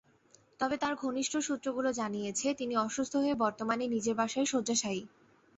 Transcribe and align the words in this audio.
তবে 0.59 0.75
তাঁর 0.77 0.93
ঘনিষ্ঠ 0.95 1.33
সূত্রগুলো 1.47 1.89
জানিয়েছে, 1.93 2.47
তিনি 2.53 2.73
অসুস্থ 2.77 3.13
হয়ে 3.15 3.35
বর্তমানে 3.43 3.85
নিজের 3.87 4.15
বাসায় 4.15 4.47
শয্যাশায়ী। 4.51 5.01